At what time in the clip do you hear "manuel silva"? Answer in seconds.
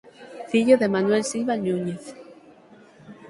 0.93-1.55